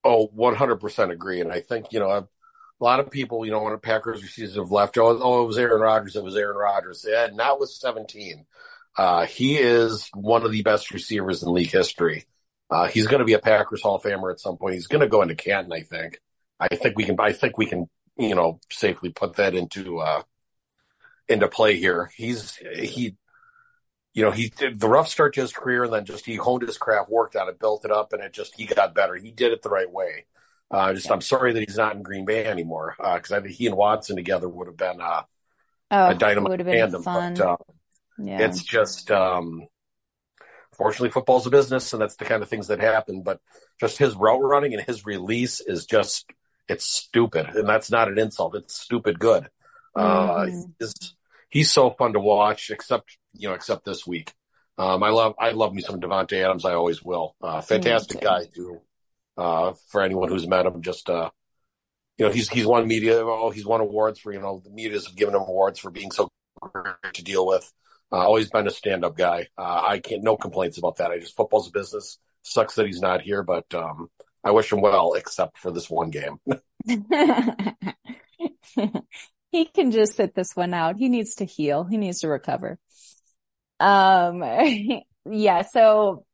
[0.05, 1.40] Oh, 100% agree.
[1.40, 2.29] And I think, you know, a
[2.79, 5.59] lot of people, you know, when the Packers receivers have left, oh, oh, it was
[5.59, 6.14] Aaron Rodgers.
[6.14, 7.05] It was Aaron Rodgers.
[7.09, 8.44] Yeah, not with 17.
[8.96, 12.27] Uh, he is one of the best receivers in league history.
[12.71, 14.75] Uh, he's going to be a Packers Hall of Famer at some point.
[14.75, 16.21] He's going to go into Canton, I think.
[16.59, 17.17] I think we can.
[17.21, 17.89] I think we can.
[18.19, 20.23] You know, safely put that into uh,
[21.29, 22.11] into play here.
[22.17, 23.17] He's he.
[24.15, 26.63] You know, he did the rough start to his career, and then just he honed
[26.63, 29.15] his craft, worked on it, built it up, and it just he got better.
[29.15, 30.25] He did it the right way.
[30.71, 33.55] Uh, just I'm sorry that he's not in Green Bay anymore because uh, I think
[33.55, 35.23] he and Watson together would have been uh,
[35.91, 37.03] oh, a dynamite tandem.
[37.03, 37.57] But uh,
[38.19, 38.41] yeah.
[38.41, 39.69] it's just um,
[40.77, 43.23] Fortunately, football's a business, and that's the kind of things that happen.
[43.23, 43.41] But
[43.81, 46.27] just his route running and his release is just
[46.69, 48.57] it's stupid, and that's not an insult.
[48.57, 49.49] It's stupid good.
[49.95, 50.61] Uh, mm-hmm.
[50.61, 51.15] Uh, he's,
[51.49, 54.35] he's so fun to watch, except you know, except this week.
[54.79, 56.65] Um, I love I love me some Davante Adams.
[56.65, 57.35] I always will.
[57.41, 58.81] Uh, fantastic guy too.
[59.37, 61.31] Uh, for anyone who's met him, just uh,
[62.19, 63.19] you know, he's he's won media.
[63.21, 66.11] Oh, he's won awards for you know the media's have given him awards for being
[66.11, 66.29] so
[66.61, 67.73] great to deal with.
[68.12, 69.49] Uh, always been a stand-up guy.
[69.59, 71.11] Uh, I can't, no complaints about that.
[71.11, 72.19] I just football's a business.
[72.42, 74.09] Sucks that he's not here, but um,
[74.45, 76.38] I wish him well, except for this one game.
[79.51, 80.97] he can just sit this one out.
[80.97, 81.85] He needs to heal.
[81.85, 82.79] He needs to recover.
[83.81, 84.42] Um,
[85.31, 85.62] yeah.
[85.62, 86.25] So,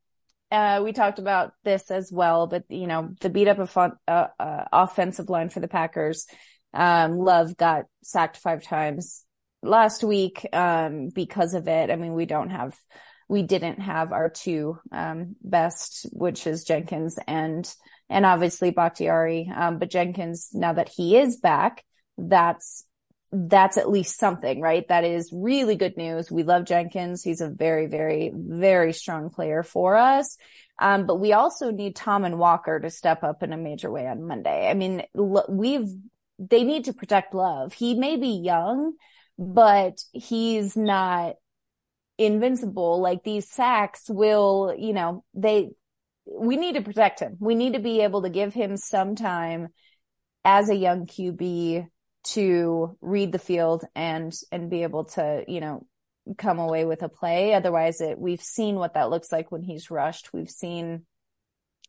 [0.51, 4.27] uh, we talked about this as well, but you know, the beat up of, uh,
[4.39, 6.27] uh, offensive line for the Packers.
[6.75, 9.25] Um, Love got sacked five times
[9.63, 11.89] last week, um, because of it.
[11.89, 12.77] I mean, we don't have,
[13.27, 17.73] we didn't have our two, um, best, which is Jenkins and,
[18.09, 19.51] and obviously Bakhtiari.
[19.55, 21.83] Um, but Jenkins, now that he is back,
[22.17, 22.85] that's
[23.35, 24.87] that's at least something, right?
[24.89, 26.29] That is really good news.
[26.29, 27.23] We love Jenkins.
[27.23, 30.37] He's a very, very, very strong player for us.
[30.79, 34.05] Um, but we also need Tom and Walker to step up in a major way
[34.07, 34.69] on Monday.
[34.69, 35.87] I mean, we've,
[36.37, 37.73] they need to protect love.
[37.73, 38.93] He may be young,
[39.37, 41.35] but he's not
[42.17, 43.01] invincible.
[43.01, 45.71] Like these sacks will, you know, they,
[46.25, 47.37] we need to protect him.
[47.39, 49.69] We need to be able to give him some time
[50.45, 51.87] as a young QB
[52.23, 55.85] to read the field and and be able to you know
[56.37, 59.91] come away with a play otherwise it we've seen what that looks like when he's
[59.91, 61.05] rushed we've seen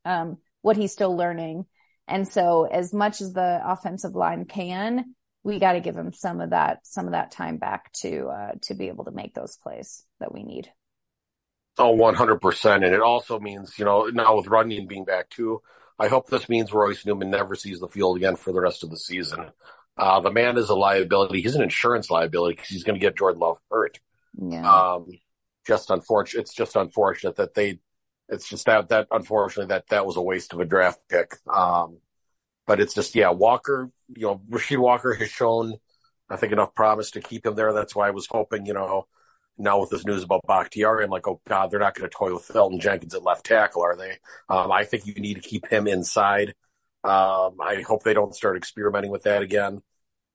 [0.05, 1.65] um what he's still learning
[2.09, 6.41] and so as much as the offensive line can we got to give him some
[6.41, 9.57] of that some of that time back to uh to be able to make those
[9.57, 10.69] plays that we need
[11.79, 15.61] oh 100% and it also means you know now with Runyan being back too
[15.99, 18.91] i hope this means royce newman never sees the field again for the rest of
[18.91, 19.51] the season
[19.97, 21.41] uh, the man is a liability.
[21.41, 24.01] He's an insurance liability because he's going to get Jordan Love hurt.
[24.37, 24.69] Yeah.
[24.69, 25.07] Um,
[25.67, 26.43] just unfortunate.
[26.43, 27.79] It's just unfortunate that they,
[28.29, 31.37] it's just that, that unfortunately that that was a waste of a draft pick.
[31.53, 31.99] Um,
[32.67, 35.75] but it's just, yeah, Walker, you know, Rasheed Walker has shown,
[36.29, 37.73] I think enough promise to keep him there.
[37.73, 39.07] That's why I was hoping, you know,
[39.57, 42.35] now with this news about Bakhtiari, I'm like, oh God, they're not going to toy
[42.35, 44.19] with Elgton Jenkins at left tackle, are they?
[44.49, 46.55] Um, I think you need to keep him inside.
[47.05, 49.83] Um, I hope they don't start experimenting with that again.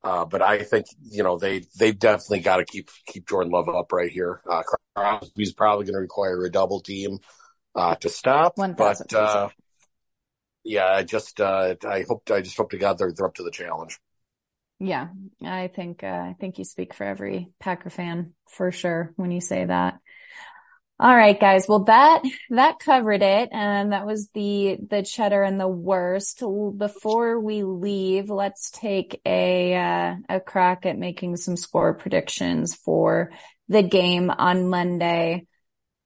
[0.01, 3.67] Uh, but I think you know they they definitely got to keep keep Jordan Love
[3.67, 4.41] up right here.
[4.49, 4.63] Uh,
[4.95, 7.19] Crosby's probably going to require a double team
[7.75, 9.49] uh, to stop, 1, but uh,
[10.69, 13.43] yeah, I just uh, I hope I just hope to God they're they're up to
[13.43, 13.99] the challenge.
[14.79, 15.07] Yeah,
[15.43, 19.41] I think uh, I think you speak for every Packer fan for sure when you
[19.41, 19.99] say that.
[21.01, 21.65] All right, guys.
[21.67, 23.49] Well, that, that covered it.
[23.53, 26.43] And that was the, the cheddar and the Wurst.
[26.77, 33.31] Before we leave, let's take a, uh, a crack at making some score predictions for
[33.69, 35.47] the game on Monday.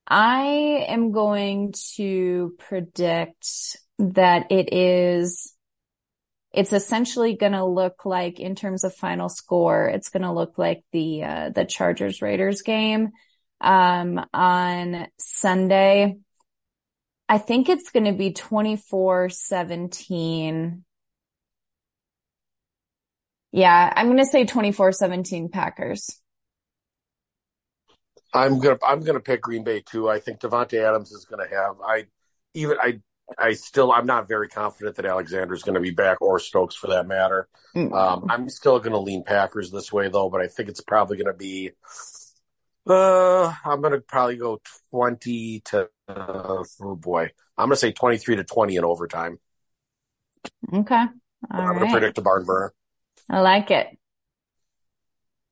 [0.08, 5.54] I am going to predict that it is,
[6.54, 10.58] it's essentially going to look like in terms of final score, it's going to look
[10.58, 13.12] like the, uh, the Chargers Raiders game
[13.62, 16.18] um, on Sunday.
[17.30, 20.84] I think it's going to be 24 17.
[23.52, 26.20] Yeah, I'm going to say 24 17 Packers.
[28.34, 30.10] I'm gonna I'm gonna pick Green Bay too.
[30.10, 32.06] I think Davante Adams is gonna have I
[32.54, 33.00] even I
[33.38, 36.88] I still I'm not very confident that Alexander is gonna be back or Stokes for
[36.88, 37.48] that matter.
[37.76, 37.94] Mm-hmm.
[37.94, 41.34] Um, I'm still gonna lean Packers this way though, but I think it's probably gonna
[41.34, 41.72] be
[42.88, 45.90] uh, I'm gonna probably go twenty to.
[46.08, 49.40] Uh, oh boy, I'm gonna say twenty three to twenty in overtime.
[50.72, 51.08] Okay, All
[51.52, 51.80] I'm right.
[51.80, 52.74] gonna predict a barn burner.
[53.30, 53.88] I like it.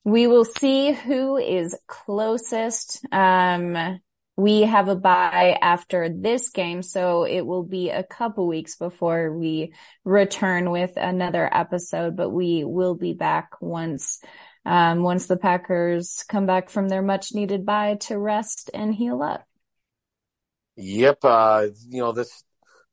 [0.04, 3.06] We will see who is closest.
[3.12, 4.02] Um,
[4.38, 9.32] we have a bye after this game, so it will be a couple weeks before
[9.38, 14.20] we return with another episode, but we will be back once
[14.66, 19.22] um, once the Packers come back from their much needed bye to rest and heal
[19.24, 19.46] up.
[20.76, 21.20] Yep.
[21.24, 22.44] Uh, you know, this,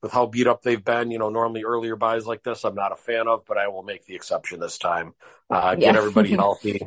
[0.02, 2.92] with how beat up they've been, you know, normally earlier buys like this, I'm not
[2.92, 5.14] a fan of, but I will make the exception this time.
[5.50, 5.98] Uh, get yeah.
[5.98, 6.86] everybody healthy,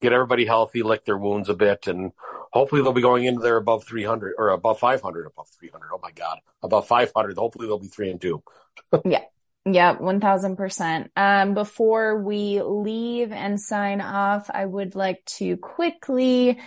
[0.00, 2.12] get everybody healthy, lick their wounds a bit, and
[2.52, 5.88] hopefully they'll be going into there above 300 or above 500, above 300.
[5.92, 7.36] Oh my God, above 500.
[7.36, 8.42] Hopefully they'll be three and two.
[9.04, 9.22] yeah.
[9.64, 11.10] Yeah, 1000%.
[11.14, 16.58] Um, before we leave and sign off, I would like to quickly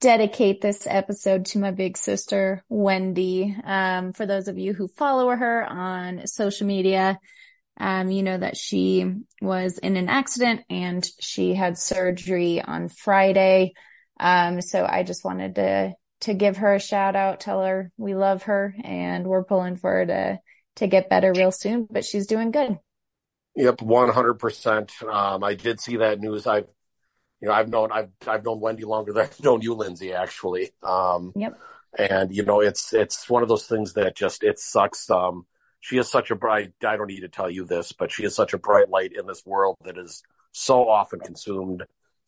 [0.00, 3.56] dedicate this episode to my big sister, Wendy.
[3.64, 7.18] Um, for those of you who follow her on social media,
[7.80, 9.04] um, you know that she
[9.40, 13.72] was in an accident and she had surgery on Friday.
[14.24, 18.14] Um, so I just wanted to, to give her a shout out, tell her we
[18.14, 20.40] love her and we're pulling for her to
[20.76, 22.78] to get better real soon, but she's doing good.
[23.54, 24.92] Yep, one hundred percent.
[25.02, 26.46] Um, I did see that news.
[26.46, 26.66] I've,
[27.40, 30.12] you know, I've known I've I've known Wendy longer than I've known you, Lindsay.
[30.12, 30.70] Actually.
[30.82, 31.58] Um, yep.
[31.96, 35.08] And you know, it's it's one of those things that just it sucks.
[35.08, 35.46] Um,
[35.80, 36.72] she is such a bright.
[36.84, 39.26] I don't need to tell you this, but she is such a bright light in
[39.26, 41.84] this world that is so often consumed,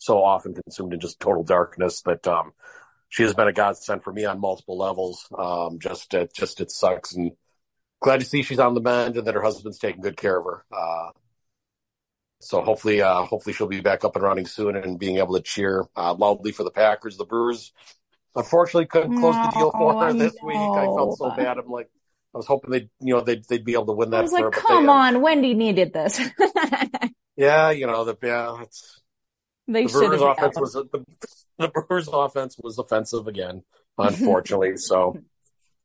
[0.06, 2.52] so often consumed in just total darkness that um,
[3.08, 5.26] she has been a godsend for me on multiple levels.
[5.36, 7.32] Um, just it just it sucks, and
[8.00, 10.44] glad to see she's on the mend and that her husband's taking good care of
[10.44, 10.64] her.
[10.72, 11.10] Uh,
[12.40, 15.42] so hopefully, uh, hopefully she'll be back up and running soon and being able to
[15.42, 17.16] cheer uh, loudly for the Packers.
[17.16, 17.72] The Brewers,
[18.36, 20.56] unfortunately, couldn't close the deal for her this week.
[20.56, 21.58] I felt so bad.
[21.58, 21.90] I'm like,
[22.32, 24.18] I was hoping they'd, you know, they'd they'd be able to win that.
[24.18, 26.20] I was like, come on, Wendy needed this.
[27.36, 29.02] yeah, you know, the yeah, it's
[29.68, 31.04] they the Brewers offense was the,
[31.58, 33.62] the Brewers offense was offensive again,
[33.98, 34.76] unfortunately.
[34.76, 35.18] so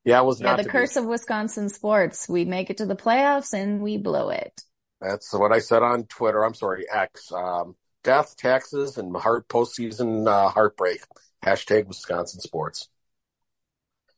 [0.04, 1.02] yeah, it was yeah, the curse be.
[1.02, 2.28] of Wisconsin sports.
[2.28, 4.62] We make it to the playoffs and we blow it.
[5.00, 6.44] That's what I said on Twitter.
[6.44, 7.32] I'm sorry, X.
[7.32, 11.02] Um, death, taxes, and heart postseason uh, heartbreak.
[11.44, 12.88] Hashtag Wisconsin sports.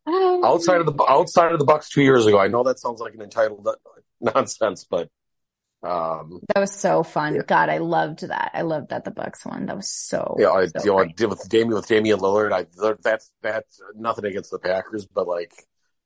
[0.06, 3.00] Um, outside of the outside of the Bucks two years ago, I know that sounds
[3.00, 3.68] like an entitled
[4.22, 5.10] nonsense, but
[5.84, 7.36] um, that was so fun.
[7.36, 7.42] Yeah.
[7.46, 8.52] God, I loved that.
[8.54, 9.66] I loved that the Bucks one.
[9.66, 10.38] That was so.
[10.40, 12.66] Yeah, I, so you know, with Damian with Damian Lillard, I
[13.02, 15.52] that's that's nothing against the Packers, but like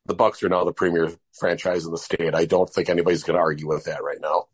[0.08, 2.34] the Bucks are now the premier franchise in the state.
[2.34, 4.48] I don't think anybody's going to argue with that right now.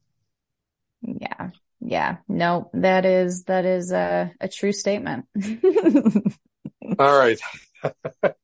[1.02, 1.52] Yeah.
[1.80, 2.18] Yeah.
[2.28, 5.26] No, that is, that is a, a true statement.
[7.00, 7.40] All right.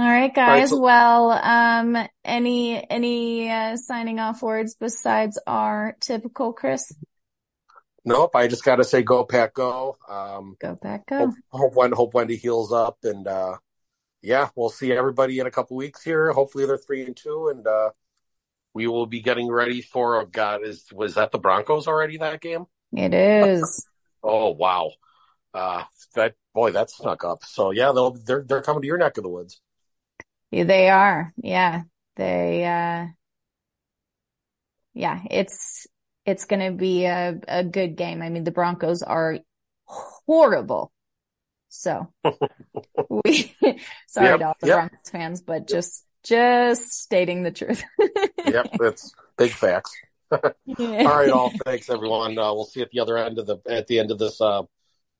[0.00, 0.48] All right, guys.
[0.48, 6.90] All right, so- well, um, any, any, uh, signing off words besides our typical Kris?
[8.02, 8.34] Nope.
[8.34, 9.98] I just got to say, go Pack, go.
[10.08, 11.18] Um, go Pack, go.
[11.18, 13.58] Hope, hope, Wendy, hope Wendy heals up and, uh,
[14.22, 16.32] yeah, we'll see everybody in a couple weeks here.
[16.32, 17.90] Hopefully they're three and two and, uh,
[18.72, 20.22] we will be getting ready for.
[20.22, 22.16] Oh God, is was that the Broncos already?
[22.16, 22.66] That game?
[22.96, 23.86] It is.
[24.22, 24.92] oh wow,
[25.52, 25.82] uh,
[26.14, 27.42] that boy, that snuck up.
[27.44, 29.60] So yeah, they'll they're they're coming to your neck of the woods.
[30.50, 31.32] Yeah, they are.
[31.36, 31.82] Yeah,
[32.16, 32.64] they.
[32.64, 33.06] uh
[34.94, 35.86] Yeah, it's
[36.26, 38.22] it's going to be a a good game.
[38.22, 39.38] I mean, the Broncos are
[39.84, 40.92] horrible.
[41.68, 42.12] So
[43.08, 43.54] we
[44.08, 44.76] sorry yep, to all the yep.
[44.76, 47.82] Broncos fans, but just just stating the truth.
[48.46, 49.92] yep, that's big facts.
[50.32, 50.40] all
[50.76, 52.38] right, all thanks everyone.
[52.38, 54.40] Uh, we'll see you at the other end of the at the end of this
[54.40, 54.62] uh,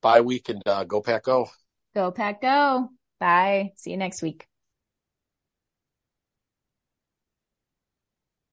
[0.02, 1.48] bye week, and uh, go pack go.
[1.94, 2.88] Go pack go.
[3.20, 3.72] Bye.
[3.76, 4.49] See you next week.